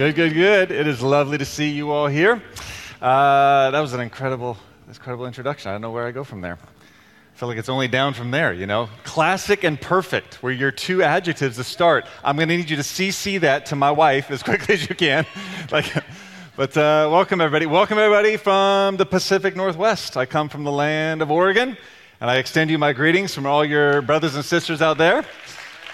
[0.00, 0.70] Good, good, good.
[0.70, 2.42] It is lovely to see you all here.
[3.02, 4.56] Uh, that was an incredible,
[4.88, 5.68] incredible introduction.
[5.68, 6.56] I don't know where I go from there.
[6.56, 8.88] I feel like it's only down from there, you know?
[9.04, 12.06] Classic and perfect were your two adjectives to start.
[12.24, 14.94] I'm going to need you to CC that to my wife as quickly as you
[14.94, 15.26] can.
[15.70, 15.92] like,
[16.56, 17.66] but uh, welcome, everybody.
[17.66, 20.16] Welcome, everybody, from the Pacific Northwest.
[20.16, 21.76] I come from the land of Oregon,
[22.22, 25.26] and I extend you my greetings from all your brothers and sisters out there.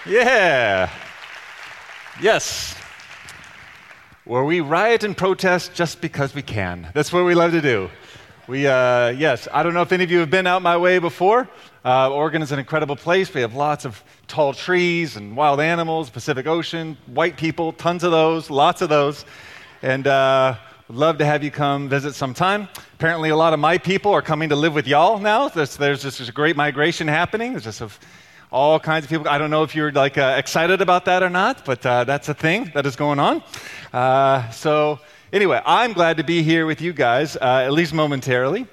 [0.05, 0.89] Yeah.
[2.21, 2.76] Yes
[4.27, 6.89] where we riot and protest just because we can.
[6.93, 7.89] That's what we love to do.
[8.45, 10.99] We, uh, yes, I don't know if any of you have been out my way
[10.99, 11.47] before.
[11.85, 13.33] Uh, Oregon is an incredible place.
[13.33, 18.11] We have lots of tall trees and wild animals, Pacific Ocean, white people, tons of
[18.11, 19.23] those, lots of those.
[19.81, 20.57] And uh,
[20.89, 22.67] love to have you come visit sometime.
[22.95, 25.47] Apparently, a lot of my people are coming to live with y'all now.
[25.47, 27.53] There's, there's just a great migration happening.
[27.53, 27.89] There's just a
[28.51, 29.27] all kinds of people.
[29.27, 32.29] I don't know if you're like uh, excited about that or not, but uh, that's
[32.29, 33.43] a thing that is going on.
[33.91, 34.99] Uh, so
[35.33, 38.67] anyway, I'm glad to be here with you guys, uh, at least momentarily.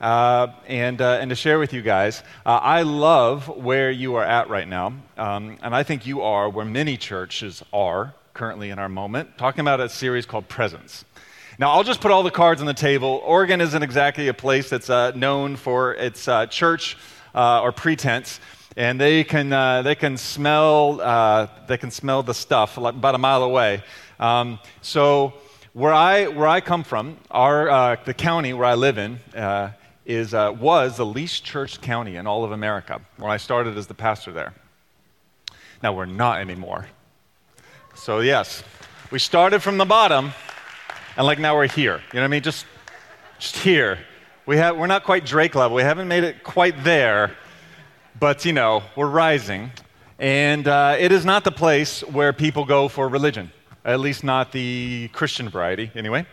[0.00, 4.48] Uh, and, uh, and to share with you guys, I love where you are at
[4.48, 4.94] right now.
[5.18, 9.60] Um, and I think you are where many churches are currently in our moment, talking
[9.60, 11.04] about a series called Presence.
[11.58, 13.20] Now, I'll just put all the cards on the table.
[13.22, 16.96] Oregon isn't exactly a place that's known for its church
[17.34, 18.40] or pretense
[18.76, 23.14] and they can, uh, they can, smell, uh, they can smell the stuff like about
[23.14, 23.82] a mile away.
[24.18, 25.34] Um, so,
[25.72, 29.70] where I, where I come from, our, uh, the county where I live in, uh,
[30.04, 33.86] is, uh, was the least church county in all of America when I started as
[33.86, 34.54] the pastor there.
[35.82, 36.86] Now, we're not anymore.
[37.94, 38.62] So, yes,
[39.10, 40.32] we started from the bottom,
[41.16, 42.00] and like now we're here.
[42.12, 42.42] You know what I mean?
[42.42, 42.66] Just,
[43.38, 43.98] just here.
[44.46, 45.76] We have, we're not quite Drake level.
[45.76, 47.36] We haven't made it quite there
[48.18, 49.70] but, you know, we're rising.
[50.18, 53.52] And uh, it is not the place where people go for religion,
[53.84, 56.26] at least not the Christian variety, anyway.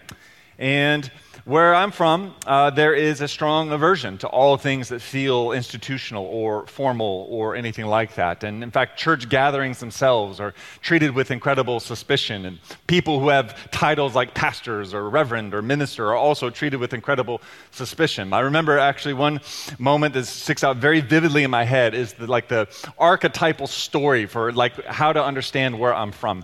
[0.60, 1.10] And
[1.48, 6.26] where I'm from, uh, there is a strong aversion to all things that feel institutional
[6.26, 8.44] or formal or anything like that.
[8.44, 12.46] And in fact, church gatherings themselves are treated with incredible suspicion.
[12.46, 16.94] And people who have titles like pastors or reverend or minister are also treated with
[16.94, 17.42] incredible
[17.72, 18.34] suspicion.
[18.34, 19.40] I remember actually one
[19.80, 22.68] moment that sticks out very vividly in my head is the, like the
[23.00, 26.44] archetypal story for like how to understand where I'm from.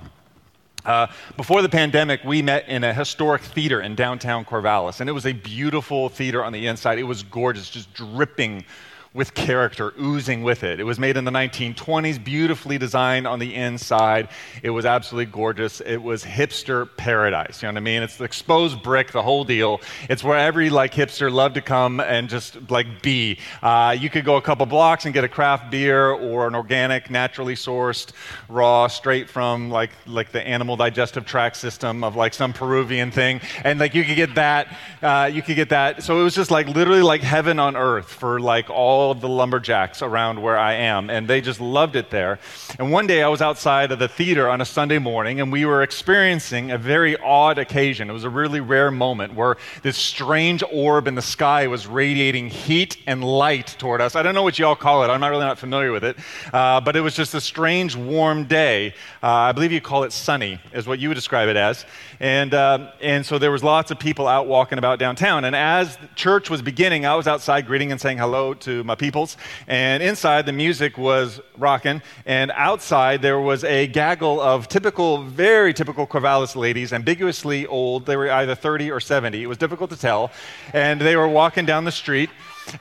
[0.86, 1.08] Uh,
[1.38, 5.26] before the pandemic, we met in a historic theater in downtown Corvallis, and it was
[5.26, 7.00] a beautiful theater on the inside.
[7.00, 8.66] It was gorgeous, just dripping
[9.14, 10.80] with character oozing with it.
[10.80, 14.30] It was made in the 1920s, beautifully designed on the inside.
[14.64, 15.82] It was absolutely gorgeous.
[15.82, 17.62] It was hipster paradise.
[17.62, 18.02] You know what I mean?
[18.02, 19.82] It's the exposed brick, the whole deal.
[20.10, 23.38] It's where every like hipster loved to come and just like be.
[23.62, 27.12] Uh, you could go a couple blocks and get a craft beer or an organic,
[27.12, 28.14] naturally sourced,
[28.50, 33.42] raw, straight from like like the animal digestive tract system of like some Peruvian thing,
[33.64, 34.76] and like you could get that.
[35.04, 36.02] Uh, you could get that.
[36.02, 39.20] So it was just like literally like heaven on earth for like all all of
[39.20, 42.40] the lumberjacks around where I am, and they just loved it there.
[42.80, 45.66] And one day I was outside of the theater on a Sunday morning, and we
[45.66, 48.10] were experiencing a very odd occasion.
[48.10, 52.50] It was a really rare moment where this strange orb in the sky was radiating
[52.50, 54.16] heat and light toward us.
[54.16, 56.16] I don't know what y'all call it, I'm not really not familiar with it,
[56.54, 58.94] uh, but it was just a strange, warm day.
[59.22, 61.86] Uh, I believe you call it sunny, is what you would describe it as.
[62.22, 65.44] And, uh, and so there was lots of people out walking about downtown.
[65.44, 69.38] And as church was beginning, I was outside greeting and saying hello to my peoples.
[69.68, 72.02] And inside, the music was rocking.
[72.26, 78.06] And outside, there was a gaggle of typical, very typical Corvallis ladies, ambiguously old.
[78.06, 79.44] They were either 30 or 70.
[79.44, 80.32] It was difficult to tell.
[80.74, 82.30] And they were walking down the street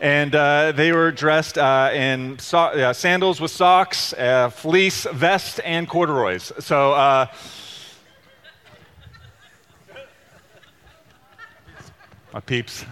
[0.01, 5.61] and uh, they were dressed uh, in so- uh, sandals with socks, uh, fleece vest,
[5.65, 6.53] and corduroys.
[6.61, 7.27] So uh,
[12.33, 12.85] my peeps.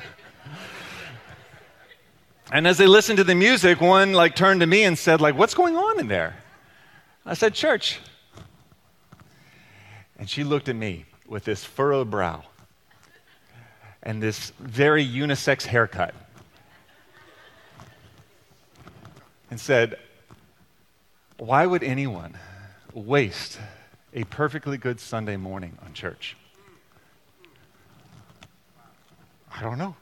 [2.53, 5.37] And as they listened to the music, one like turned to me and said, like,
[5.37, 6.37] what's going on in there?
[7.25, 8.01] I said, church.
[10.19, 12.45] And she looked at me with this furrowed brow
[14.03, 16.15] and this very unisex haircut
[19.51, 19.99] and said,
[21.39, 22.37] Why would anyone
[22.93, 23.59] waste
[24.13, 26.37] a perfectly good Sunday morning on church?
[29.53, 29.97] I don't know.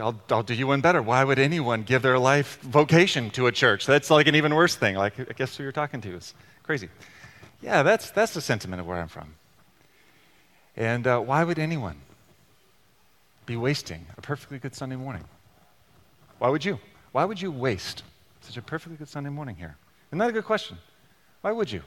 [0.00, 1.02] I'll, I'll do you one better.
[1.02, 3.84] Why would anyone give their life vocation to a church?
[3.84, 4.94] That's like an even worse thing.
[4.94, 6.88] Like, I guess who you're talking to is crazy.
[7.60, 9.34] Yeah, that's, that's the sentiment of where I'm from.
[10.76, 12.00] And uh, why would anyone
[13.44, 15.24] be wasting a perfectly good Sunday morning?
[16.38, 16.78] Why would you?
[17.12, 18.02] Why would you waste
[18.40, 19.76] such a perfectly good Sunday morning here?
[20.08, 20.78] Isn't that a good question?
[21.42, 21.82] Why would you?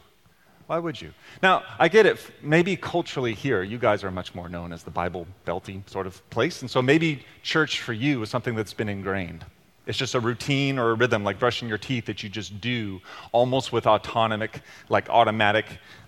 [0.67, 1.13] Why would you?
[1.43, 2.17] Now, I get it.
[2.41, 6.27] Maybe culturally here, you guys are much more known as the Bible belty sort of
[6.31, 6.61] place.
[6.61, 9.45] And so maybe church for you is something that's been ingrained.
[9.85, 12.99] It's just a routine or a rhythm like brushing your teeth that you just do
[13.31, 15.65] almost with autonomic, like automatic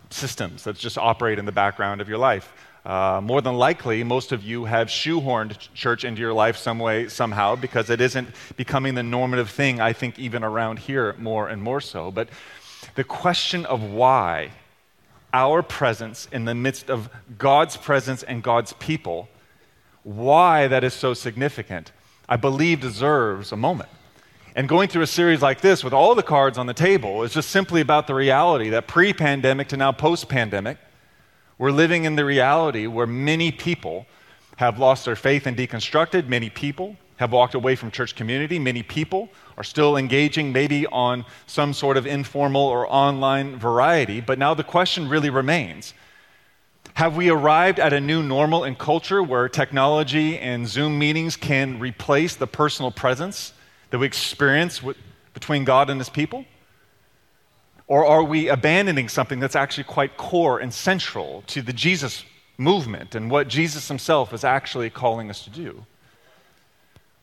[0.09, 2.51] systems that just operate in the background of your life.
[2.83, 7.09] Uh, more than likely, most of you have shoehorned church into your life some way,
[7.09, 11.61] somehow, because it isn't becoming the normative thing, I think, even around here more and
[11.61, 12.11] more so.
[12.11, 12.29] But
[12.95, 14.51] the question of why
[15.33, 19.29] our presence in the midst of God's presence and God's people,
[20.03, 21.91] why that is so significant,
[22.29, 23.89] I believe deserves a moment.
[24.55, 27.33] And going through a series like this with all the cards on the table is
[27.33, 30.77] just simply about the reality that pre pandemic to now post pandemic,
[31.59, 34.07] we're living in the reality where many people
[34.55, 36.27] have lost their faith and deconstructed.
[36.27, 38.57] Many people have walked away from church community.
[38.57, 44.21] Many people are still engaging, maybe on some sort of informal or online variety.
[44.21, 45.93] But now the question really remains
[46.93, 51.79] Have we arrived at a new normal in culture where technology and Zoom meetings can
[51.79, 53.53] replace the personal presence
[53.89, 54.97] that we experience with,
[55.33, 56.45] between God and His people?
[57.87, 62.25] Or are we abandoning something that's actually quite core and central to the Jesus
[62.57, 65.85] movement and what Jesus Himself is actually calling us to do?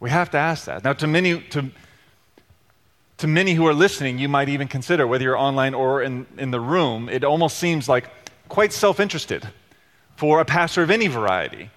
[0.04, 0.84] We have to ask that.
[0.84, 1.70] Now, to many, to,
[3.16, 6.50] to many who are listening, you might even consider, whether you're online or in, in
[6.50, 8.10] the room, it almost seems like
[8.50, 9.48] quite self interested
[10.16, 11.70] for a pastor of any variety,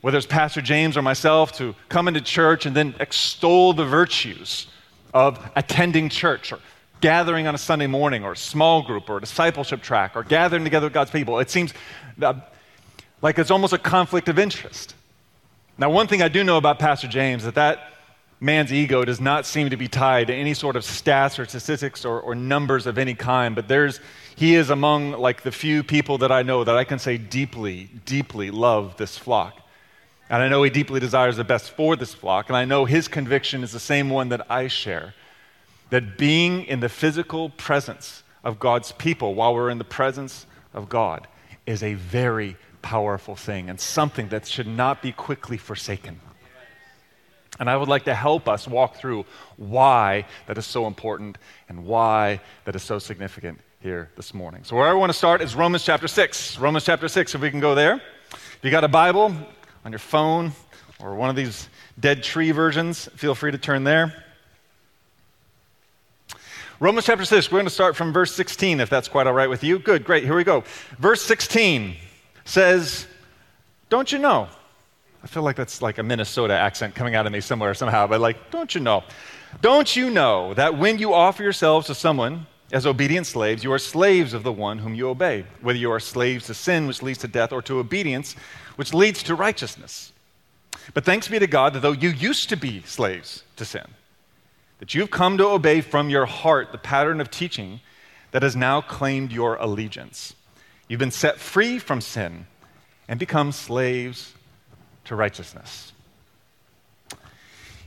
[0.00, 4.66] whether it's Pastor James or myself, to come into church and then extol the virtues
[5.12, 6.60] of attending church or
[7.02, 10.64] gathering on a Sunday morning or a small group or a discipleship track or gathering
[10.64, 11.38] together with God's people.
[11.38, 11.74] It seems
[12.22, 12.32] uh,
[13.20, 14.94] like it's almost a conflict of interest.
[15.76, 17.92] Now, one thing I do know about Pastor James is that that
[18.40, 22.04] man's ego does not seem to be tied to any sort of stats or statistics
[22.04, 24.00] or, or, numbers of any kind, but there's,
[24.36, 27.90] he is among like the few people that I know that I can say deeply,
[28.04, 29.60] deeply love this flock.
[30.30, 33.08] And I know he deeply desires the best for this flock, and I know his
[33.08, 35.14] conviction is the same one that I share
[35.90, 40.88] that being in the physical presence of God's people while we're in the presence of
[40.88, 41.26] God
[41.66, 46.20] is a very powerful thing and something that should not be quickly forsaken.
[47.58, 49.24] And I would like to help us walk through
[49.56, 51.38] why that is so important
[51.68, 54.64] and why that is so significant here this morning.
[54.64, 56.58] So, where I want to start is Romans chapter 6.
[56.58, 58.02] Romans chapter 6, if we can go there.
[58.32, 59.34] If you got a Bible
[59.84, 60.52] on your phone
[61.00, 64.14] or one of these dead tree versions, feel free to turn there.
[66.80, 69.48] Romans chapter 6, we're going to start from verse 16, if that's quite all right
[69.48, 69.78] with you.
[69.78, 70.64] Good, great, here we go.
[70.98, 71.96] Verse 16
[72.44, 73.06] says,
[73.88, 74.48] Don't you know?
[75.22, 78.20] I feel like that's like a Minnesota accent coming out of me somewhere somehow, but
[78.20, 79.02] like, don't you know?
[79.62, 83.78] Don't you know that when you offer yourselves to someone as obedient slaves, you are
[83.78, 87.18] slaves of the one whom you obey, whether you are slaves to sin, which leads
[87.20, 88.34] to death, or to obedience,
[88.76, 90.12] which leads to righteousness?
[90.92, 93.86] But thanks be to God that though you used to be slaves to sin,
[94.78, 97.80] that you've come to obey from your heart the pattern of teaching
[98.32, 100.34] that has now claimed your allegiance.
[100.88, 102.46] You've been set free from sin
[103.08, 104.32] and become slaves
[105.04, 105.92] to righteousness.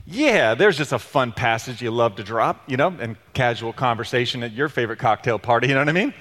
[0.06, 4.42] Yeah, there's just a fun passage you love to drop, you know, in casual conversation
[4.42, 6.14] at your favorite cocktail party, you know what I mean?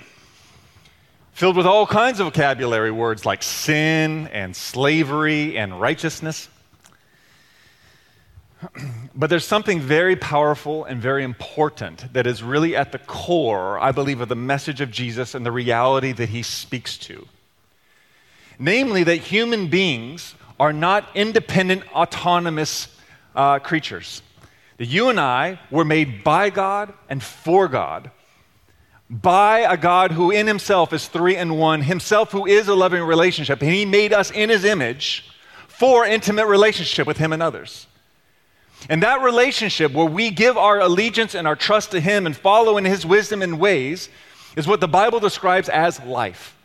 [1.31, 6.49] Filled with all kinds of vocabulary words like sin and slavery and righteousness.
[9.15, 13.91] but there's something very powerful and very important that is really at the core, I
[13.91, 17.27] believe, of the message of Jesus and the reality that he speaks to.
[18.59, 22.87] Namely, that human beings are not independent, autonomous
[23.35, 24.23] uh, creatures.
[24.77, 28.09] That you and I were made by God and for God,
[29.09, 33.03] by a God who in himself is three and one, himself who is a loving
[33.03, 35.29] relationship, and he made us in his image
[35.67, 37.87] for intimate relationship with him and others.
[38.89, 42.77] And that relationship where we give our allegiance and our trust to Him and follow
[42.77, 44.09] in His wisdom and ways
[44.55, 46.55] is what the Bible describes as life.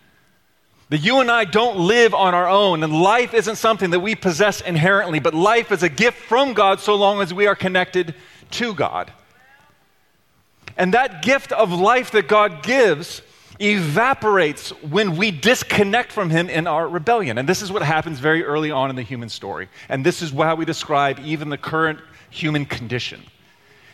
[0.91, 4.15] That you and I don't live on our own, and life isn't something that we
[4.15, 8.15] possess inherently, but life is a gift from God so long as we are connected
[8.53, 9.11] to God.
[10.77, 13.23] And that gift of life that God gives
[13.59, 17.39] evaporates when we disconnect from Him in our rebellion.
[17.39, 19.69] And this is what happens very early on in the human story.
[19.89, 22.01] And this is how we describe even the current
[22.33, 23.23] human condition.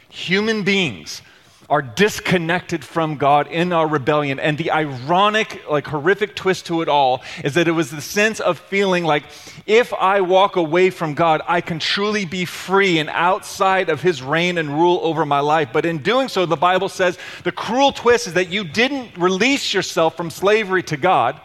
[0.09, 1.23] Human beings
[1.71, 4.40] are disconnected from God in our rebellion.
[4.40, 8.40] And the ironic, like horrific twist to it all is that it was the sense
[8.40, 9.25] of feeling like
[9.66, 14.23] if I walk away from God, I can truly be free and outside of his
[14.23, 15.68] reign and rule over my life.
[15.71, 19.75] But in doing so, the Bible says the cruel twist is that you didn't release
[19.75, 21.38] yourself from slavery to God,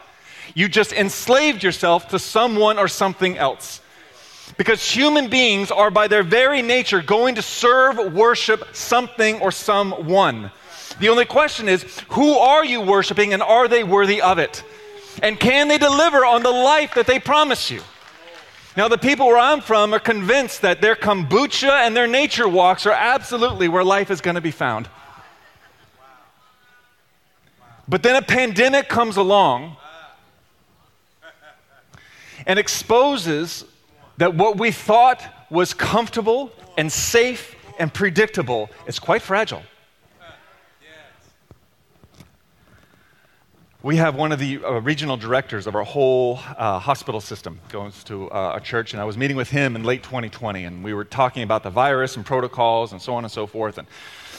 [0.56, 3.82] you just enslaved yourself to someone or something else.
[4.58, 10.52] Because human beings are, by their very nature, going to serve, worship something or someone.
[11.00, 14.64] The only question is who are you worshiping and are they worthy of it?
[15.22, 17.82] And can they deliver on the life that they promise you?
[18.76, 22.88] Now, the people where I'm from are convinced that their kombucha and their nature walks
[22.88, 24.90] are absolutely where life is going to be found.
[27.88, 29.76] But then a pandemic comes along
[32.48, 33.66] and exposes
[34.18, 39.64] that what we thought was comfortable and safe and predictable is quite fragile.
[43.84, 48.02] We have one of the uh, regional directors of our whole uh, hospital system goes
[48.06, 50.94] to uh, a church, and I was meeting with him in late 2020, and we
[50.94, 53.78] were talking about the virus and protocols and so on and so forth.
[53.78, 53.86] And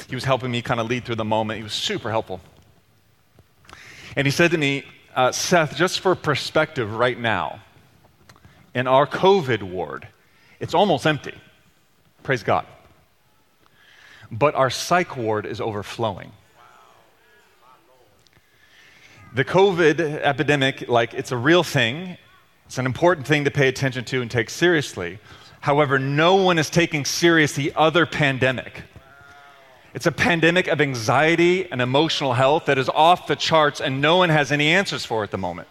[0.08, 1.58] he was helping me kind of lead through the moment.
[1.58, 2.40] He was super helpful.
[4.16, 7.60] And he said to me, uh, Seth, just for perspective right now,
[8.74, 10.08] in our COVID ward,
[10.60, 11.34] it's almost empty.
[12.22, 12.66] Praise God.
[14.30, 16.32] But our psych ward is overflowing.
[19.34, 22.16] The COVID epidemic, like, it's a real thing.
[22.66, 25.18] It's an important thing to pay attention to and take seriously.
[25.60, 28.82] However, no one is taking serious the other pandemic.
[29.92, 34.16] It's a pandemic of anxiety and emotional health that is off the charts, and no
[34.16, 35.68] one has any answers for at the moment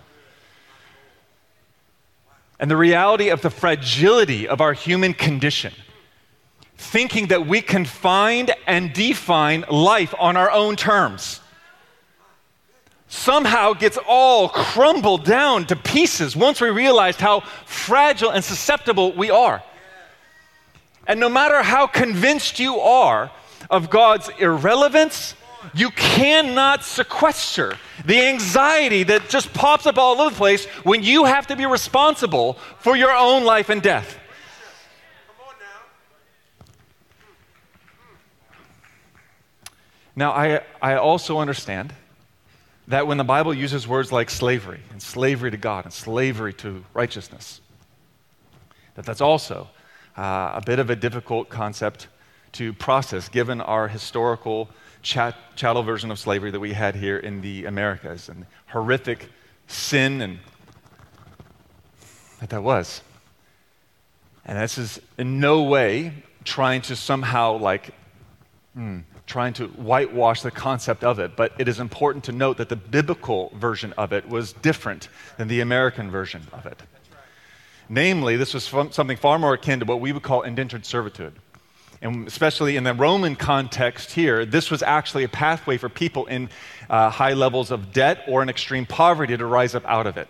[2.63, 5.74] and the reality of the fragility of our human condition,
[6.77, 11.41] thinking that we can find and define life on our own terms,
[13.10, 19.29] somehow gets all crumbled down to pieces once we realized how fragile and susceptible we
[19.29, 19.62] are.
[21.05, 23.29] And no matter how convinced you are
[23.70, 25.36] of God's irrelevance
[25.74, 31.25] you cannot sequester the anxiety that just pops up all over the place when you
[31.25, 34.20] have to be responsible for your own life and death.
[40.15, 41.93] Now, I, I also understand
[42.88, 46.84] that when the Bible uses words like slavery and slavery to God and slavery to
[46.93, 47.62] righteousness,
[48.96, 49.70] that that's also
[50.15, 52.08] uh, a bit of a difficult concept
[52.53, 54.70] to process given our historical
[55.03, 59.29] chat, chattel version of slavery that we had here in the Americas and horrific
[59.67, 60.39] sin and
[62.39, 63.01] that that was.
[64.45, 67.93] And this is in no way trying to somehow like
[68.74, 72.69] hmm, trying to whitewash the concept of it, but it is important to note that
[72.69, 75.07] the biblical version of it was different
[75.38, 76.81] than the American version of it.
[77.88, 81.33] Namely, this was something far more akin to what we would call indentured servitude
[82.03, 86.50] and especially in the Roman context here, this was actually a pathway for people in
[86.89, 90.27] uh, high levels of debt or in extreme poverty to rise up out of it.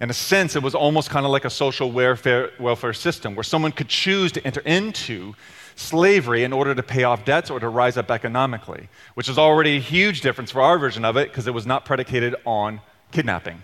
[0.00, 3.44] In a sense, it was almost kind of like a social welfare, welfare system where
[3.44, 5.34] someone could choose to enter into
[5.76, 9.76] slavery in order to pay off debts or to rise up economically, which is already
[9.76, 12.80] a huge difference for our version of it because it was not predicated on
[13.12, 13.62] kidnapping.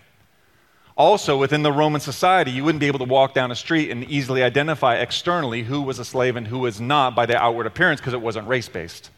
[0.97, 4.05] Also, within the Roman society, you wouldn't be able to walk down a street and
[4.05, 8.01] easily identify externally who was a slave and who was not by their outward appearance
[8.01, 9.11] because it wasn't race based.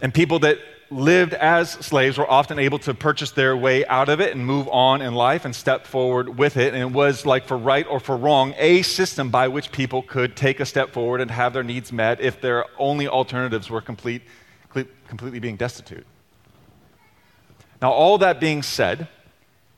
[0.00, 0.58] And people that
[0.90, 4.68] lived as slaves were often able to purchase their way out of it and move
[4.68, 6.72] on in life and step forward with it.
[6.72, 10.36] And it was like, for right or for wrong, a system by which people could
[10.36, 14.22] take a step forward and have their needs met if their only alternatives were complete,
[15.08, 16.06] completely being destitute.
[17.80, 19.08] Now, all that being said,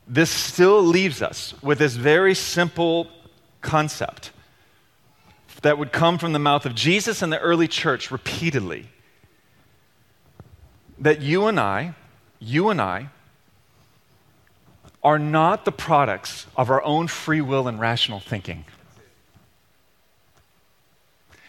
[0.07, 3.09] this still leaves us with this very simple
[3.61, 4.33] concept
[5.63, 8.87] that would come from the mouth of Jesus and the early church repeatedly
[11.01, 11.95] that you and I,
[12.39, 13.09] you and I,
[15.03, 18.65] are not the products of our own free will and rational thinking.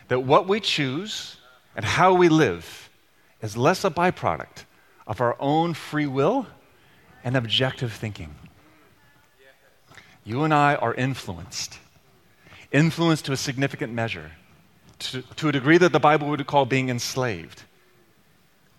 [0.08, 1.38] That what we choose
[1.75, 2.89] and how we live
[3.41, 4.65] is less a byproduct
[5.10, 6.46] of our own free will
[7.24, 8.36] and objective thinking.
[10.24, 11.80] You and I are influenced,
[12.72, 14.32] influenced to a significant measure,
[15.00, 17.63] to, to a degree that the Bible would call being enslaved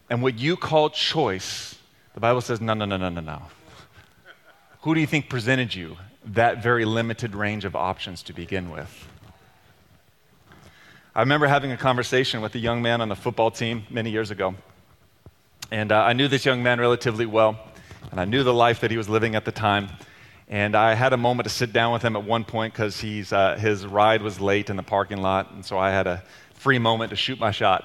[0.08, 1.76] And what you call choice,
[2.14, 3.42] the Bible says, no, no, no, no, no, no.
[4.82, 9.08] Who do you think presented you that very limited range of options to begin with?
[11.14, 14.30] I remember having a conversation with a young man on the football team many years
[14.30, 14.54] ago.
[15.70, 17.58] And uh, I knew this young man relatively well,
[18.10, 19.88] and I knew the life that he was living at the time.
[20.48, 23.00] And I had a moment to sit down with him at one point because
[23.32, 26.24] uh, his ride was late in the parking lot, and so I had a
[26.54, 27.84] free moment to shoot my shot.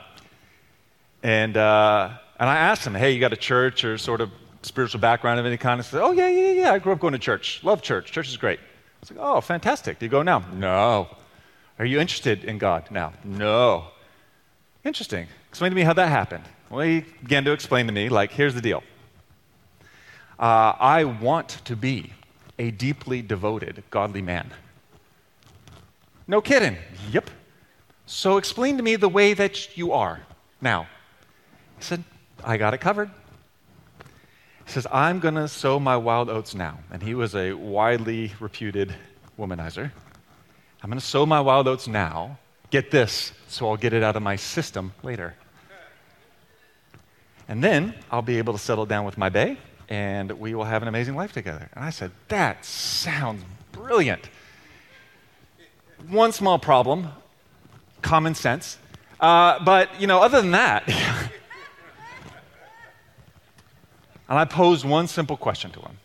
[1.21, 4.31] And, uh, and I asked him, hey, you got a church or sort of
[4.63, 5.79] spiritual background of any kind?
[5.79, 7.63] He said, oh, yeah, yeah, yeah, I grew up going to church.
[7.63, 8.11] Love church.
[8.11, 8.59] Church is great.
[8.59, 8.63] I
[9.01, 9.99] was like, oh, fantastic.
[9.99, 10.43] Do you go now?
[10.53, 11.07] No.
[11.77, 13.13] Are you interested in God now?
[13.23, 13.85] No.
[14.83, 15.27] Interesting.
[15.49, 16.45] Explain to me how that happened.
[16.75, 18.83] Well, he began to explain to me, like, here's the deal.
[20.37, 22.11] Uh, I want to be
[22.59, 24.51] a deeply devoted, godly man.
[26.27, 26.75] No kidding.
[27.13, 27.29] Yep.
[28.07, 30.19] So explain to me the way that you are
[30.59, 30.87] now.
[31.77, 32.03] He said,
[32.43, 33.09] I got it covered.
[34.65, 36.79] He says, I'm going to sow my wild oats now.
[36.91, 38.93] And he was a widely reputed
[39.39, 39.91] womanizer.
[40.83, 42.37] I'm going to sow my wild oats now.
[42.69, 45.35] Get this, so I'll get it out of my system later.
[47.47, 50.81] And then I'll be able to settle down with my bae and we will have
[50.81, 51.69] an amazing life together.
[51.73, 54.29] And I said, That sounds brilliant.
[56.09, 57.09] One small problem
[58.01, 58.77] common sense.
[59.19, 60.87] Uh, but, you know, other than that,
[64.29, 65.97] and I posed one simple question to him.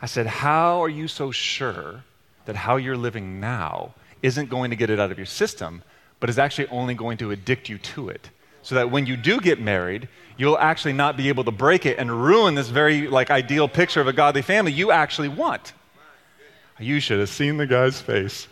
[0.00, 2.02] I said, How are you so sure
[2.46, 5.82] that how you're living now isn't going to get it out of your system,
[6.18, 8.30] but is actually only going to addict you to it?
[8.62, 11.98] So that when you do get married, you'll actually not be able to break it
[11.98, 15.72] and ruin this very like ideal picture of a godly family you actually want.
[16.78, 18.46] You should have seen the guy's face.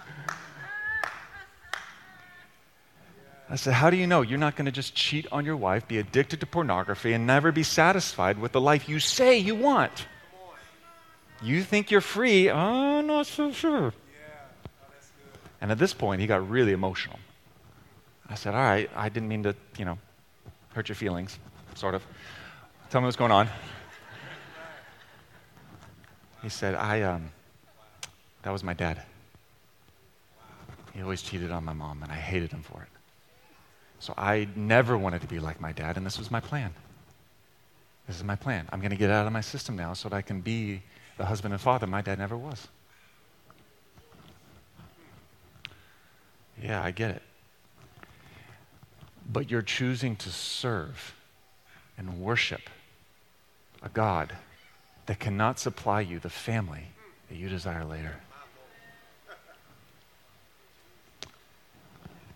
[3.49, 5.87] I said, How do you know you're not going to just cheat on your wife,
[5.87, 10.07] be addicted to pornography, and never be satisfied with the life you say you want?
[11.43, 12.51] You think you're free?
[12.51, 13.93] Oh, not so sure.
[13.93, 14.93] Oh,
[15.61, 17.19] and at this point, he got really emotional.
[18.29, 19.99] I said, All right, I didn't mean to, you know,
[20.75, 21.39] hurt your feelings,
[21.75, 22.03] sort of.
[22.91, 23.49] Tell me what's going on.
[26.43, 27.31] He said, I, um,
[28.43, 29.03] that was my dad.
[30.95, 32.89] He always cheated on my mom, and I hated him for it.
[33.99, 36.73] So I never wanted to be like my dad, and this was my plan.
[38.07, 38.69] This is my plan.
[38.71, 40.83] I'm going to get out of my system now so that I can be
[41.19, 42.69] the husband and father my dad never was.
[46.63, 47.23] Yeah, I get it
[49.31, 51.15] but you're choosing to serve
[51.99, 52.63] and worship
[53.83, 54.35] a God
[55.07, 56.89] that cannot supply you the family
[57.29, 58.17] that you desire later.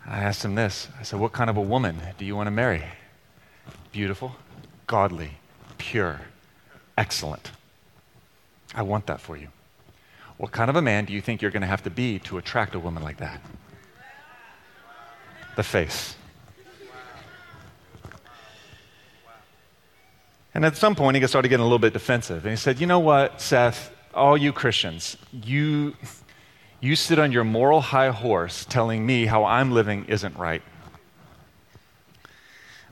[0.07, 2.53] I asked him this I said, What kind of a woman do you want to
[2.53, 2.85] marry?
[3.93, 4.35] Beautiful,
[4.87, 5.33] godly,
[5.79, 6.21] pure,
[6.97, 7.53] excellent.
[8.75, 9.49] I want that for you.
[10.37, 12.39] What kind of a man do you think you're going to have to be to
[12.39, 13.41] attract a woman like that?
[15.57, 16.17] The face.
[20.55, 22.45] And at some point, he started getting a little bit defensive.
[22.45, 25.95] And he said, You know what, Seth, all you Christians, you,
[26.81, 30.63] you sit on your moral high horse telling me how I'm living isn't right.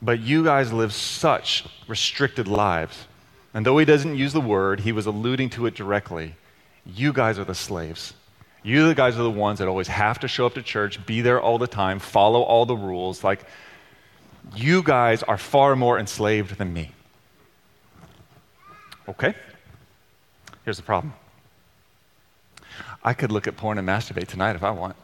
[0.00, 3.06] But you guys live such restricted lives.
[3.52, 6.36] And though he doesn't use the word, he was alluding to it directly.
[6.86, 8.14] You guys are the slaves.
[8.62, 11.20] You the guys are the ones that always have to show up to church, be
[11.20, 13.24] there all the time, follow all the rules.
[13.24, 13.44] Like,
[14.54, 16.92] you guys are far more enslaved than me.
[19.08, 19.34] Okay?
[20.64, 21.14] Here's the problem
[23.02, 24.96] I could look at porn and masturbate tonight if I want.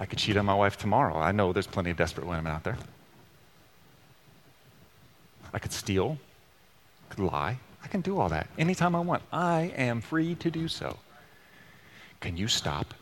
[0.00, 1.16] I could cheat on my wife tomorrow.
[1.16, 2.78] I know there's plenty of desperate women out there.
[5.52, 6.18] I could steal,
[7.10, 7.58] I could lie.
[7.82, 9.22] I can do all that anytime I want.
[9.30, 10.98] I am free to do so.
[12.20, 12.94] Can you stop?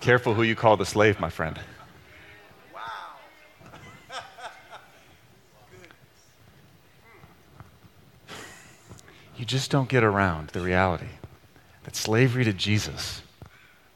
[0.00, 1.58] Careful who you call the slave, my friend.
[9.38, 11.06] You just don't get around the reality
[11.84, 13.22] that slavery to Jesus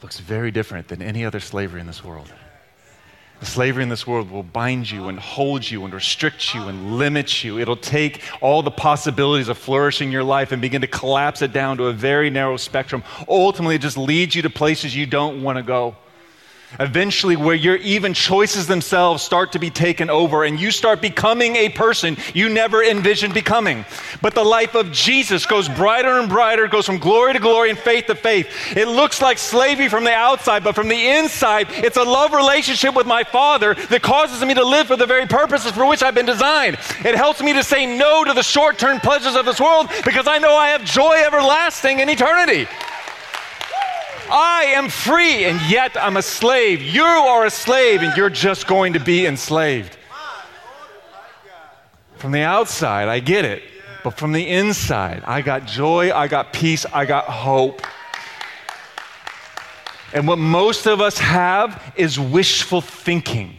[0.00, 2.33] looks very different than any other slavery in this world.
[3.40, 6.96] The slavery in this world will bind you and hold you and restrict you and
[6.96, 7.59] limit you.
[7.59, 11.76] It'll take all the possibilities of flourishing your life and begin to collapse it down
[11.78, 13.02] to a very narrow spectrum.
[13.28, 15.96] Ultimately, it just leads you to places you don't want to go.
[16.80, 21.56] Eventually, where your even choices themselves start to be taken over and you start becoming
[21.56, 23.85] a person you never envisioned becoming.
[24.20, 27.78] But the life of Jesus goes brighter and brighter, goes from glory to glory and
[27.78, 28.48] faith to faith.
[28.76, 32.94] It looks like slavery from the outside, but from the inside, it's a love relationship
[32.94, 36.14] with my Father that causes me to live for the very purposes for which I've
[36.14, 36.78] been designed.
[37.04, 40.26] It helps me to say no to the short term pleasures of this world because
[40.26, 42.66] I know I have joy everlasting in eternity.
[44.34, 46.80] I am free, and yet I'm a slave.
[46.80, 49.98] You are a slave, and you're just going to be enslaved.
[52.16, 53.62] From the outside, I get it.
[54.02, 57.82] But from the inside, I got joy, I got peace, I got hope.
[60.14, 63.56] And what most of us have is wishful thinking.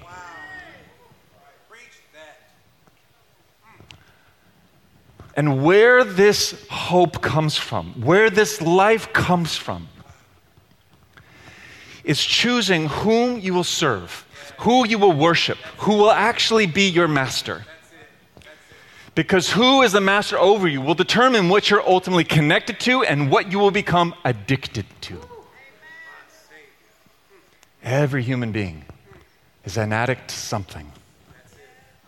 [5.36, 9.88] And where this hope comes from, where this life comes from,
[12.04, 14.26] is choosing whom you will serve,
[14.60, 17.66] who you will worship, who will actually be your master.
[19.16, 23.30] Because who is the master over you will determine what you're ultimately connected to and
[23.30, 25.20] what you will become addicted to.
[27.84, 28.86] Every human being
[29.66, 30.92] is an addict to something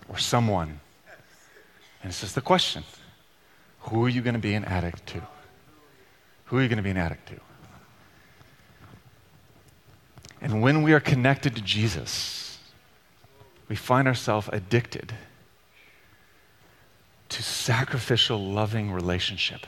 [0.10, 0.80] or someone.
[2.02, 2.84] And it's just the question
[3.82, 5.22] who are you going to be an addict to?
[6.46, 7.40] Who are you going to be an addict to?
[10.41, 12.60] And when we are connected to Jesus,
[13.67, 15.13] we find ourselves addicted
[17.30, 19.65] to sacrificial, loving relationship.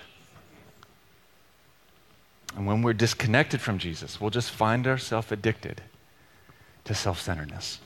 [2.56, 5.82] And when we're disconnected from Jesus, we'll just find ourselves addicted
[6.86, 7.80] to self centeredness.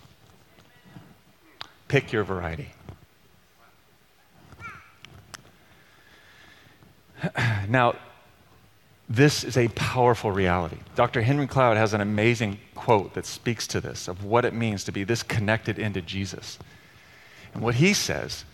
[1.88, 2.70] Pick your variety.
[7.68, 7.96] now,
[9.16, 10.78] this is a powerful reality.
[10.96, 11.22] Dr.
[11.22, 14.94] Henry Cloud has an amazing quote that speaks to this of what it means to
[14.94, 16.58] be this connected into Jesus.
[17.54, 18.46] And what he says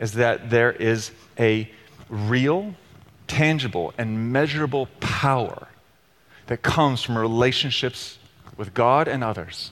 [0.00, 1.70] is that there is a
[2.08, 2.74] real,
[3.28, 5.68] tangible, and measurable power
[6.48, 8.18] that comes from relationships
[8.56, 9.70] with God and others.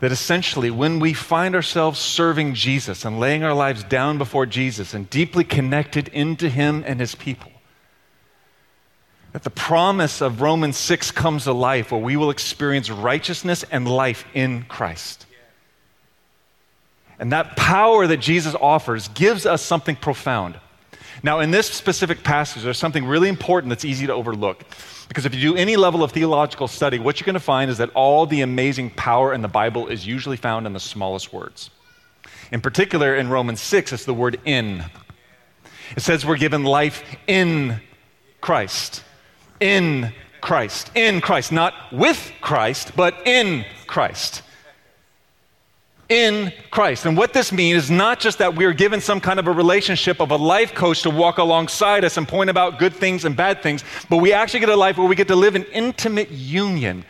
[0.00, 4.92] That essentially, when we find ourselves serving Jesus and laying our lives down before Jesus
[4.92, 7.50] and deeply connected into Him and His people,
[9.36, 13.86] that the promise of Romans 6 comes to life where we will experience righteousness and
[13.86, 15.26] life in Christ.
[17.18, 20.58] And that power that Jesus offers gives us something profound.
[21.22, 24.64] Now, in this specific passage, there's something really important that's easy to overlook.
[25.06, 27.76] Because if you do any level of theological study, what you're going to find is
[27.76, 31.68] that all the amazing power in the Bible is usually found in the smallest words.
[32.52, 34.82] In particular, in Romans 6, it's the word in.
[35.94, 37.82] It says we're given life in
[38.40, 39.02] Christ
[39.60, 40.90] in Christ.
[40.94, 41.52] In Christ.
[41.52, 44.42] Not with Christ, but in Christ.
[46.08, 47.04] In Christ.
[47.04, 49.52] And what this means is not just that we are given some kind of a
[49.52, 53.36] relationship of a life coach to walk alongside us and point about good things and
[53.36, 56.30] bad things, but we actually get a life where we get to live in intimate
[56.30, 57.04] union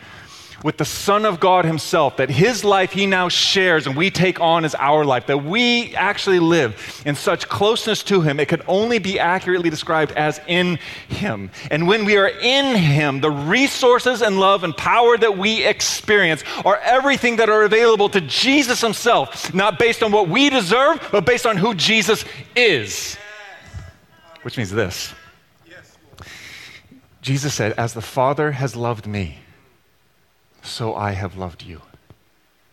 [0.63, 4.39] with the Son of God Himself, that His life He now shares and we take
[4.39, 8.63] on as our life, that we actually live in such closeness to Him, it could
[8.67, 11.51] only be accurately described as in Him.
[11.69, 16.43] And when we are in Him, the resources and love and power that we experience
[16.65, 21.25] are everything that are available to Jesus Himself, not based on what we deserve, but
[21.25, 23.17] based on who Jesus is.
[24.41, 25.13] Which means this
[27.21, 29.39] Jesus said, As the Father has loved me,
[30.67, 31.81] so I have loved you.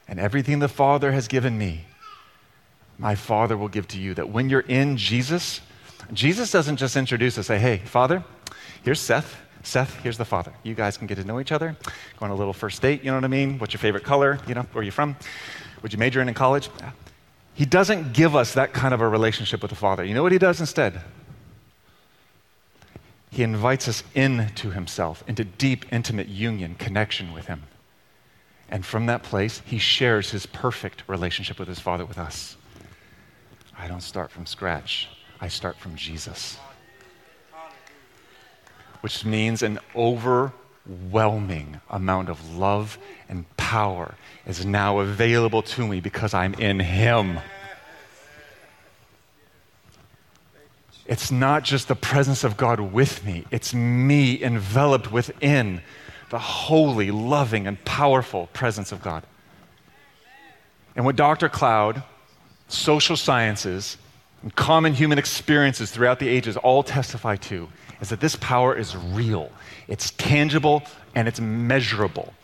[0.06, 1.86] And everything the Father has given me,
[2.98, 4.14] my Father will give to you.
[4.14, 5.60] That when you're in Jesus,
[6.12, 8.22] Jesus doesn't just introduce us, say, hey, Father,
[8.82, 9.36] here's Seth.
[9.62, 10.52] Seth, here's the Father.
[10.62, 11.74] You guys can get to know each other.
[12.18, 13.58] Go on a little first date, you know what I mean?
[13.58, 14.38] What's your favorite color?
[14.46, 15.16] You know, where are you from?
[15.82, 16.68] Would you major in in college?
[17.54, 20.04] He doesn't give us that kind of a relationship with the Father.
[20.04, 21.00] You know what he does instead?
[23.30, 27.62] He invites us into himself, into deep, intimate union, connection with him.
[28.68, 32.56] And from that place, he shares his perfect relationship with his Father with us.
[33.76, 35.08] I don't start from scratch,
[35.40, 36.58] I start from Jesus.
[39.00, 42.98] Which means an overwhelming amount of love
[43.28, 44.14] and power
[44.46, 47.40] is now available to me because I'm in him.
[51.06, 55.82] It's not just the presence of God with me, it's me enveloped within
[56.34, 59.22] the holy, loving, and powerful presence of God.
[60.96, 61.48] And what Dr.
[61.48, 62.02] Cloud,
[62.66, 63.96] social sciences,
[64.42, 67.68] and common human experiences throughout the ages all testify to
[68.00, 69.52] is that this power is real,
[69.86, 70.82] it's tangible,
[71.14, 72.34] and it's measurable.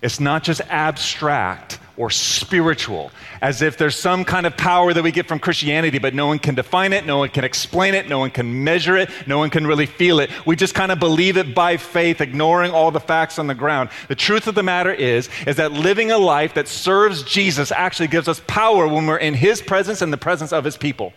[0.00, 3.10] It's not just abstract or spiritual,
[3.42, 6.38] as if there's some kind of power that we get from Christianity, but no one
[6.38, 9.50] can define it, no one can explain it, no one can measure it, no one
[9.50, 10.30] can really feel it.
[10.46, 13.90] We just kind of believe it by faith, ignoring all the facts on the ground.
[14.08, 18.08] The truth of the matter is, is that living a life that serves Jesus actually
[18.08, 21.12] gives us power when we're in His presence and the presence of His people.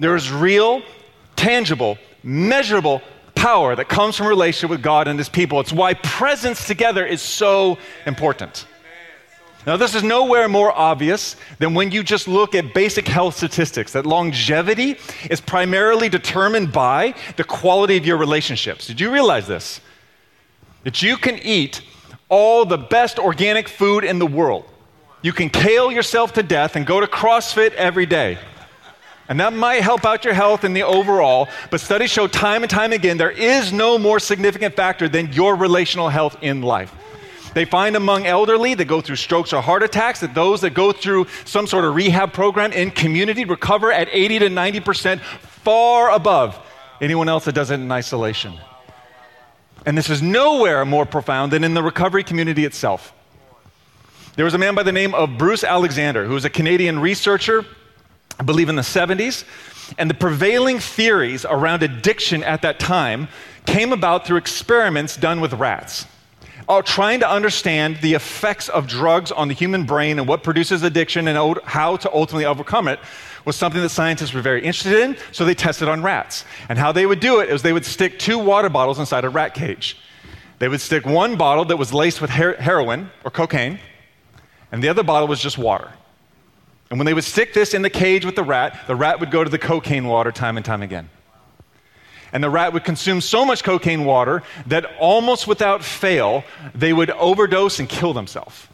[0.00, 0.82] There is real,
[1.36, 3.02] tangible, measurable
[3.36, 5.60] power that comes from relationship with God and His people.
[5.60, 8.66] It's why presence together is so important.
[9.66, 13.92] Now, this is nowhere more obvious than when you just look at basic health statistics
[13.94, 14.96] that longevity
[15.28, 18.86] is primarily determined by the quality of your relationships.
[18.86, 19.80] Did you realize this?
[20.84, 21.82] That you can eat
[22.28, 24.64] all the best organic food in the world.
[25.20, 28.38] You can kale yourself to death and go to CrossFit every day.
[29.28, 32.70] And that might help out your health in the overall, but studies show time and
[32.70, 36.94] time again there is no more significant factor than your relational health in life.
[37.56, 40.92] They find among elderly that go through strokes or heart attacks that those that go
[40.92, 46.60] through some sort of rehab program in community recover at 80 to 90%, far above
[47.00, 48.60] anyone else that does it in isolation.
[49.86, 53.14] And this is nowhere more profound than in the recovery community itself.
[54.34, 57.64] There was a man by the name of Bruce Alexander, who was a Canadian researcher,
[58.38, 59.44] I believe in the 70s,
[59.96, 63.28] and the prevailing theories around addiction at that time
[63.64, 66.04] came about through experiments done with rats
[66.68, 70.82] are trying to understand the effects of drugs on the human brain and what produces
[70.82, 72.98] addiction and how to ultimately overcome it
[73.44, 76.44] was something that scientists were very interested in, so they tested on rats.
[76.68, 79.28] And how they would do it is they would stick two water bottles inside a
[79.28, 79.96] rat cage.
[80.58, 83.78] They would stick one bottle that was laced with her- heroin or cocaine,
[84.72, 85.92] and the other bottle was just water.
[86.90, 89.30] And when they would stick this in the cage with the rat, the rat would
[89.30, 91.08] go to the cocaine water time and time again
[92.32, 97.10] and the rat would consume so much cocaine water that almost without fail, they would
[97.10, 98.66] overdose and kill themselves.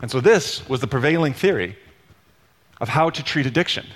[0.00, 1.76] And so, this was the prevailing theory
[2.80, 3.86] of how to treat addiction.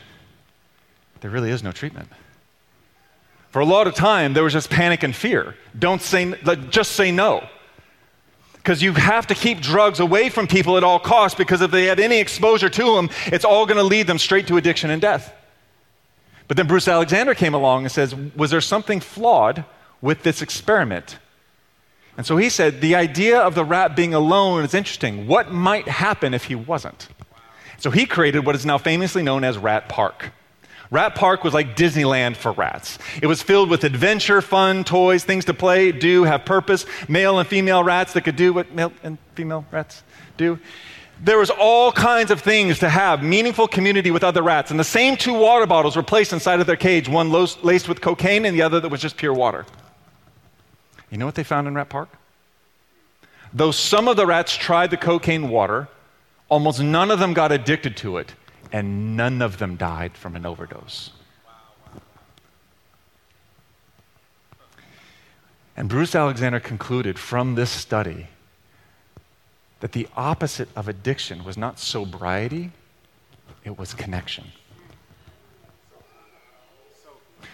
[1.20, 2.08] There really is no treatment.
[3.50, 5.56] For a lot of time, there was just panic and fear.
[5.76, 6.34] Don't say,
[6.70, 7.48] just say no.
[8.54, 11.86] Because you have to keep drugs away from people at all costs, because if they
[11.86, 15.00] have any exposure to them, it's all going to lead them straight to addiction and
[15.00, 15.32] death.
[16.48, 19.64] But then Bruce Alexander came along and says, Was there something flawed
[20.00, 21.18] with this experiment?
[22.16, 25.26] And so he said, The idea of the rat being alone is interesting.
[25.26, 27.08] What might happen if he wasn't?
[27.78, 30.32] So he created what is now famously known as Rat Park.
[30.90, 32.98] Rat Park was like Disneyland for rats.
[33.20, 37.48] It was filled with adventure, fun, toys, things to play, do, have purpose, male and
[37.48, 40.04] female rats that could do what male and female rats
[40.36, 40.58] do
[41.20, 44.70] there was all kinds of things to have meaningful community with other rats.
[44.70, 48.00] And the same two water bottles were placed inside of their cage, one laced with
[48.00, 49.64] cocaine and the other that was just pure water.
[51.10, 52.10] You know what they found in Rat Park?
[53.52, 55.88] Though some of the rats tried the cocaine water,
[56.48, 58.34] almost none of them got addicted to it,
[58.70, 61.12] and none of them died from an overdose.
[65.76, 68.28] And Bruce Alexander concluded from this study
[69.86, 72.72] that the opposite of addiction was not sobriety,
[73.62, 74.44] it was connection.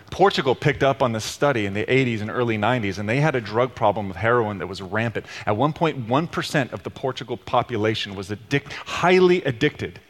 [0.09, 3.35] Portugal picked up on this study in the 80s and early 90s, and they had
[3.35, 5.27] a drug problem with heroin that was rampant.
[5.45, 10.01] At one point, 1% of the Portugal population was addic- highly addicted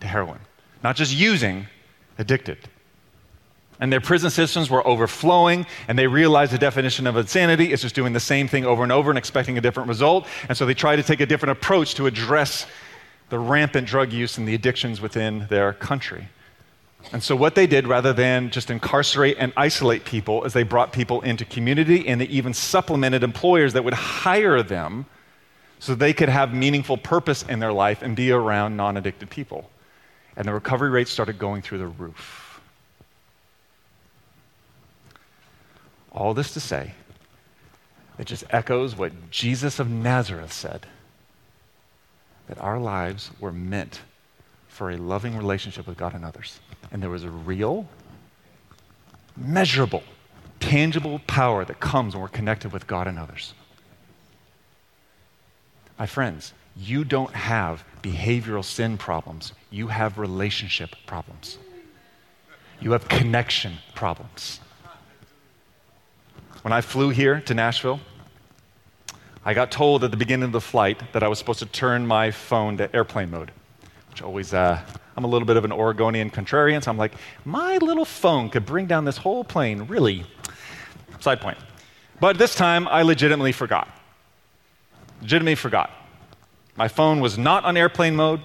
[0.00, 0.40] to heroin.
[0.82, 1.68] Not just using,
[2.18, 2.58] addicted
[3.80, 7.94] and their prison systems were overflowing, and they realized the definition of insanity is just
[7.94, 10.26] doing the same thing over and over and expecting a different result.
[10.48, 12.66] And so they tried to take a different approach to address
[13.30, 16.28] the rampant drug use and the addictions within their country.
[17.12, 20.92] And so, what they did, rather than just incarcerate and isolate people, is they brought
[20.92, 25.04] people into community and they even supplemented employers that would hire them
[25.78, 29.70] so they could have meaningful purpose in their life and be around non addicted people.
[30.36, 32.43] And the recovery rates started going through the roof.
[36.14, 36.94] All this to say,
[38.18, 40.86] it just echoes what Jesus of Nazareth said
[42.46, 44.02] that our lives were meant
[44.68, 46.60] for a loving relationship with God and others.
[46.92, 47.88] And there was a real,
[49.36, 50.02] measurable,
[50.60, 53.54] tangible power that comes when we're connected with God and others.
[55.98, 61.58] My friends, you don't have behavioral sin problems, you have relationship problems.
[62.80, 64.60] You have connection problems.
[66.64, 68.00] When I flew here to Nashville,
[69.44, 72.06] I got told at the beginning of the flight that I was supposed to turn
[72.06, 73.50] my phone to airplane mode,
[74.08, 74.80] which always, uh,
[75.14, 77.12] I'm a little bit of an Oregonian contrarian, so I'm like,
[77.44, 80.24] my little phone could bring down this whole plane, really.
[81.20, 81.58] Side point.
[82.18, 83.86] But this time, I legitimately forgot.
[85.20, 85.90] legitimately forgot.
[86.76, 88.40] My phone was not on airplane mode,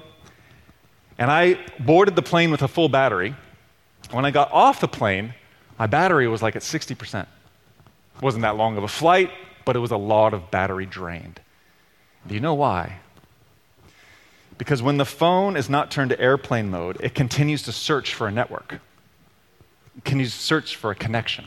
[1.17, 3.33] and I boarded the plane with a full battery.
[4.11, 5.35] When I got off the plane,
[5.77, 7.25] my battery was like at 60%.
[8.19, 9.31] It wasn't that long of a flight,
[9.63, 11.39] but it was a lot of battery drained.
[12.27, 12.99] Do you know why?
[14.57, 18.27] Because when the phone is not turned to airplane mode, it continues to search for
[18.27, 18.73] a network.
[19.97, 21.45] It continues to search for a connection.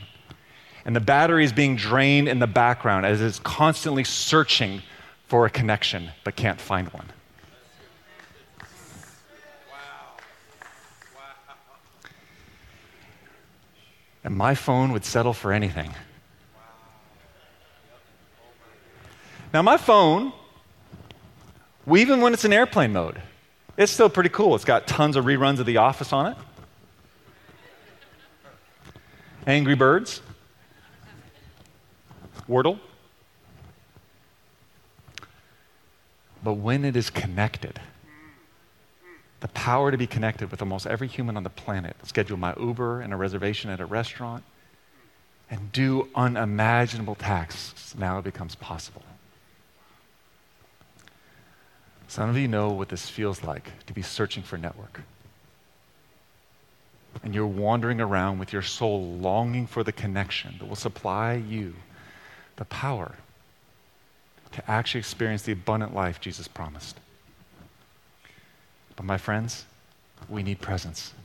[0.83, 4.81] And the battery is being drained in the background as it's constantly searching
[5.27, 7.05] for a connection but can't find one.
[14.23, 15.93] And my phone would settle for anything.
[19.53, 20.33] Now, my phone
[21.91, 23.21] even when it's in airplane mode,
[23.77, 24.55] it's still pretty cool.
[24.55, 26.37] It's got tons of reruns of The Office on it.
[29.45, 30.21] Angry Birds.
[32.47, 32.79] Wordle.
[36.43, 37.79] But when it is connected,
[39.39, 43.01] the power to be connected with almost every human on the planet, schedule my Uber
[43.01, 44.43] and a reservation at a restaurant,
[45.49, 49.03] and do unimaginable tasks now becomes possible.
[52.13, 55.01] Some of you know what this feels like to be searching for network.
[57.23, 61.73] And you're wandering around with your soul longing for the connection that will supply you
[62.57, 63.15] the power
[64.51, 66.99] to actually experience the abundant life Jesus promised.
[68.95, 69.65] But, my friends,
[70.29, 71.15] we need presence.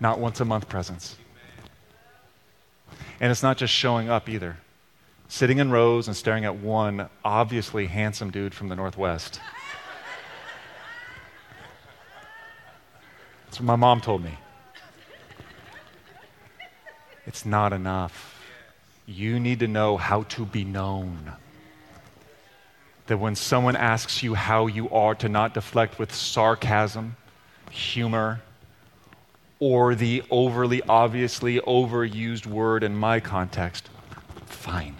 [0.00, 1.14] Not once a month presence.
[3.20, 4.56] And it's not just showing up either
[5.28, 9.40] sitting in rows and staring at one obviously handsome dude from the Northwest.
[13.44, 14.36] That's what my mom told me.
[17.26, 18.42] It's not enough.
[19.06, 21.32] You need to know how to be known.
[23.06, 27.16] That when someone asks you how you are, to not deflect with sarcasm,
[27.70, 28.40] humor,
[29.60, 33.88] or the overly obviously overused word in my context,
[34.46, 34.94] fine.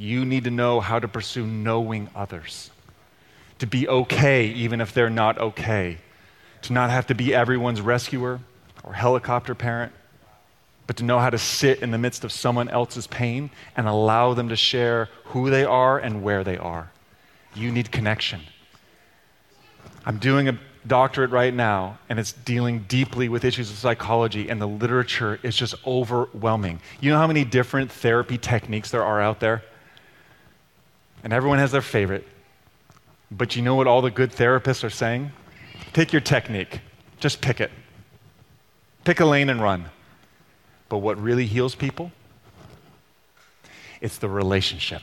[0.00, 2.70] You need to know how to pursue knowing others,
[3.58, 5.98] to be okay even if they're not okay,
[6.62, 8.40] to not have to be everyone's rescuer
[8.82, 9.92] or helicopter parent,
[10.86, 14.32] but to know how to sit in the midst of someone else's pain and allow
[14.32, 16.90] them to share who they are and where they are.
[17.54, 18.40] You need connection.
[20.06, 24.62] I'm doing a doctorate right now, and it's dealing deeply with issues of psychology, and
[24.62, 26.80] the literature is just overwhelming.
[27.02, 29.62] You know how many different therapy techniques there are out there?
[31.22, 32.26] And everyone has their favorite.
[33.30, 35.30] But you know what all the good therapists are saying?
[35.92, 36.80] Pick your technique,
[37.18, 37.70] just pick it.
[39.04, 39.86] Pick a lane and run.
[40.88, 42.10] But what really heals people?
[44.00, 45.02] It's the relationship.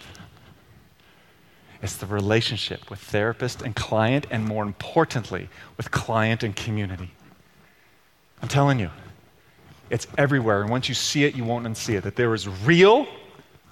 [1.82, 7.12] It's the relationship with therapist and client, and more importantly, with client and community.
[8.42, 8.90] I'm telling you,
[9.90, 10.62] it's everywhere.
[10.62, 12.04] And once you see it, you won't unsee it.
[12.04, 13.08] That there is real,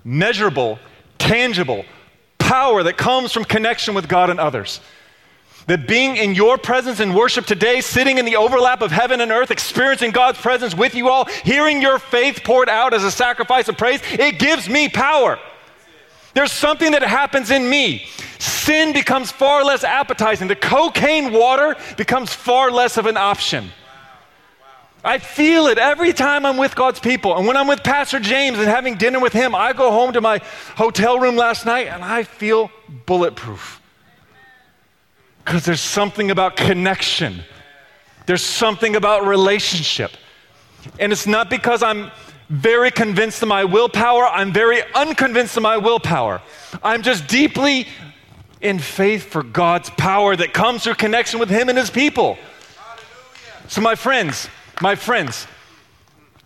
[0.04, 0.80] measurable,
[1.18, 1.86] tangible,
[2.46, 4.80] power that comes from connection with God and others.
[5.68, 9.32] That being in your presence in worship today, sitting in the overlap of heaven and
[9.32, 13.68] earth, experiencing God's presence with you all, hearing your faith poured out as a sacrifice
[13.68, 15.40] of praise, it gives me power.
[16.36, 18.06] There's something that happens in me.
[18.38, 20.48] Sin becomes far less appetizing.
[20.48, 23.72] The cocaine water becomes far less of an option.
[25.06, 27.38] I feel it every time I'm with God's people.
[27.38, 30.22] And when I'm with Pastor James and having dinner with him, I go home to
[30.22, 30.41] my
[30.76, 32.72] hotel room last night and I feel
[33.06, 33.80] bulletproof.
[35.46, 37.41] Because there's something about connection,
[38.26, 40.10] there's something about relationship.
[41.00, 42.10] And it's not because I'm
[42.50, 46.41] very convinced of my willpower, I'm very unconvinced of my willpower.
[46.84, 47.88] I'm just deeply
[48.60, 52.39] in faith for God's power that comes through connection with Him and His people.
[53.68, 54.48] So, my friends,
[54.82, 55.48] my friends,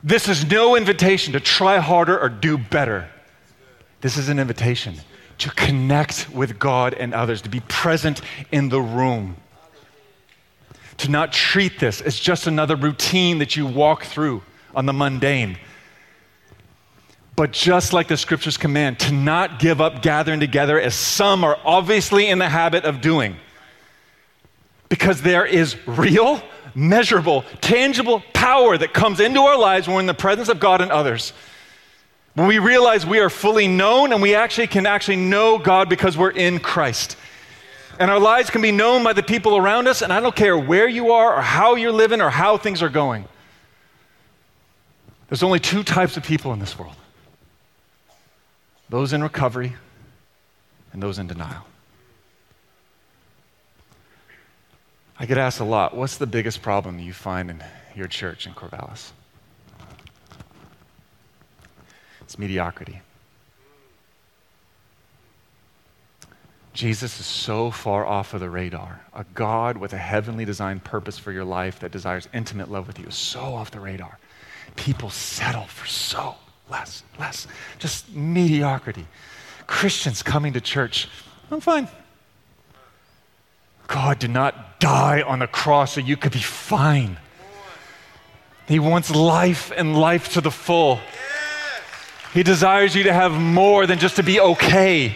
[0.04, 3.10] this is no invitation to try harder or do better.
[4.02, 4.96] This is an invitation
[5.40, 9.38] to connect with God and others, to be present in the room,
[10.98, 14.44] to not treat this as just another routine that you walk through
[14.76, 15.58] on the mundane.
[17.36, 21.58] But just like the scriptures command, to not give up gathering together as some are
[21.64, 23.38] obviously in the habit of doing.
[24.90, 26.42] Because there is real
[26.80, 30.82] measurable, tangible power that comes into our lives when we're in the presence of God
[30.82, 31.34] and others.
[32.36, 36.18] When we realize we are fully known and we actually can actually know God because
[36.18, 37.18] we're in Christ.
[38.00, 40.58] And our lives can be known by the people around us, and I don't care
[40.58, 43.26] where you are or how you're living or how things are going.
[45.28, 46.96] There's only two types of people in this world
[48.90, 49.76] those in recovery
[50.94, 51.64] and those in denial.
[55.20, 57.64] I get asked a lot what's the biggest problem you find in
[57.96, 59.12] your church in Corvallis?
[62.22, 63.02] It's mediocrity.
[66.72, 69.02] Jesus is so far off of the radar.
[69.14, 72.98] A God with a heavenly designed purpose for your life that desires intimate love with
[73.00, 74.18] you is so off the radar.
[74.78, 76.36] People settle for so
[76.70, 77.48] less, less,
[77.80, 79.06] just mediocrity.
[79.68, 81.10] Christians coming to church,
[81.52, 81.90] I'm fine.
[83.90, 87.18] God did not die on the cross so you could be fine.
[88.68, 91.00] He wants life and life to the full.
[92.36, 95.16] He desires you to have more than just to be okay.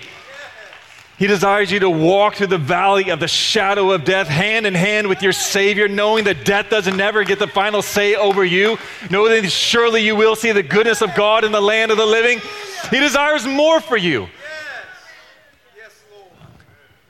[1.19, 4.73] He desires you to walk through the valley of the shadow of death, hand in
[4.73, 8.79] hand with your Savior, knowing that death doesn't never get the final say over you,
[9.11, 12.05] knowing that surely you will see the goodness of God in the land of the
[12.07, 12.41] living.
[12.89, 14.27] He desires more for you.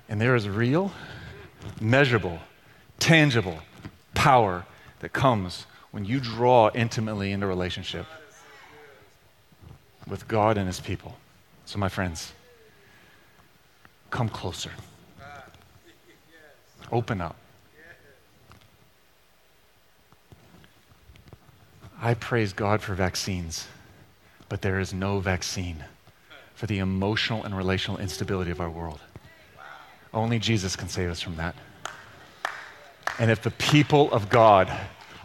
[0.10, 0.92] And there is real,
[1.80, 2.40] measurable,
[3.00, 3.60] tangible
[4.14, 4.66] power
[5.00, 8.06] that comes when you draw intimately into relationship
[10.08, 11.16] with God and His people.
[11.66, 12.34] So, my friends,
[14.10, 14.72] come closer.
[16.92, 17.36] Open up.
[22.02, 23.68] I praise God for vaccines,
[24.50, 25.86] but there is no vaccine
[26.54, 29.00] for the emotional and relational instability of our world.
[30.14, 31.56] Only Jesus can save us from that.
[33.20, 34.72] And if the people of God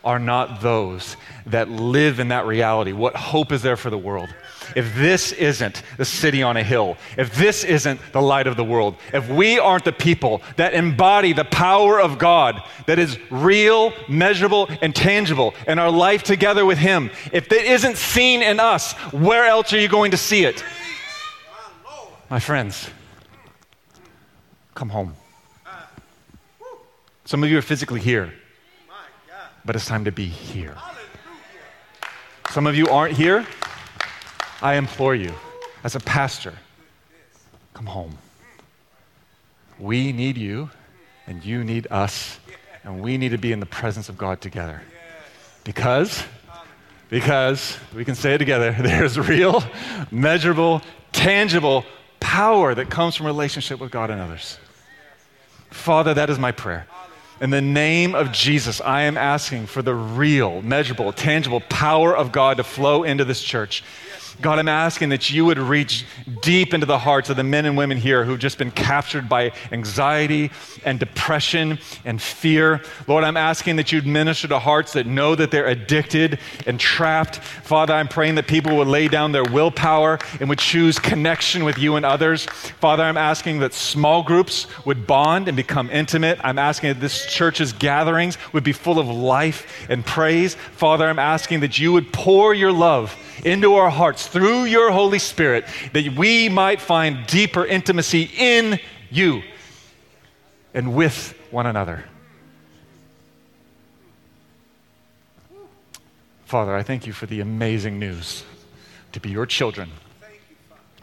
[0.04, 1.16] are not those
[1.46, 4.28] that live in that reality, what hope is there for the world?
[4.76, 8.64] if this isn't the city on a hill, if this isn't the light of the
[8.64, 13.92] world, if we aren't the people that embody the power of God that is real,
[14.08, 18.92] measurable, and tangible in our life together with Him, if it isn't seen in us,
[19.12, 20.64] where else are you going to see it?
[22.30, 22.90] My friends,
[24.78, 25.12] come home.
[27.24, 28.32] Some of you are physically here,
[29.64, 30.76] but it's time to be here.
[32.50, 33.44] Some of you aren't here,
[34.62, 35.34] I implore you,
[35.82, 36.54] as a pastor,
[37.74, 38.16] come home.
[39.80, 40.70] We need you,
[41.26, 42.38] and you need us,
[42.84, 44.80] and we need to be in the presence of God together.
[45.64, 46.22] Because,
[47.10, 49.64] because, we can say it together, there's real,
[50.12, 51.84] measurable, tangible
[52.20, 54.58] power that comes from relationship with God and others.
[55.70, 56.86] Father, that is my prayer.
[57.40, 62.32] In the name of Jesus, I am asking for the real, measurable, tangible power of
[62.32, 63.84] God to flow into this church.
[64.40, 66.04] God, I'm asking that you would reach
[66.42, 69.50] deep into the hearts of the men and women here who've just been captured by
[69.72, 70.52] anxiety
[70.84, 72.80] and depression and fear.
[73.08, 77.38] Lord, I'm asking that you'd minister to hearts that know that they're addicted and trapped.
[77.38, 81.76] Father, I'm praying that people would lay down their willpower and would choose connection with
[81.76, 82.44] you and others.
[82.46, 86.38] Father, I'm asking that small groups would bond and become intimate.
[86.44, 90.54] I'm asking that this church's gatherings would be full of life and praise.
[90.54, 95.18] Father, I'm asking that you would pour your love into our hearts through your Holy
[95.18, 98.78] Spirit that we might find deeper intimacy in
[99.10, 99.42] you
[100.74, 102.04] and with one another.
[106.44, 108.44] Father, I thank you for the amazing news
[109.12, 109.90] to be your children.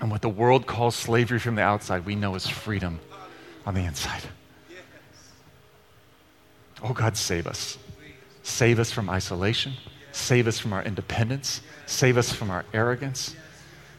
[0.02, 3.00] And what the world calls slavery from the outside, we know is freedom
[3.66, 4.24] on the inside.
[6.84, 7.78] Oh God, save us.
[8.44, 9.74] Save us from isolation.
[10.16, 11.60] Save us from our independence.
[11.88, 13.36] Save us from our arrogance.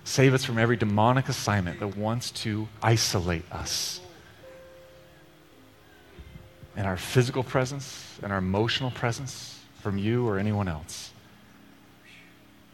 [0.05, 4.01] Save us from every demonic assignment that wants to isolate us.
[6.75, 11.13] In our physical presence, in our emotional presence, from you or anyone else.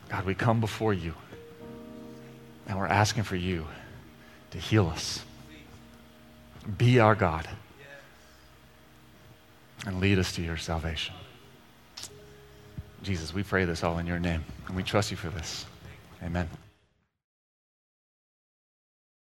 [0.09, 1.15] God, we come before you
[2.69, 3.67] and we're asking for you
[4.53, 5.21] to heal us.
[6.79, 7.49] Be our God
[9.85, 11.17] and lead us to your salvation.
[13.03, 15.67] Jesus, we pray this all in your name, and we trust you for this.
[16.23, 16.49] Amen.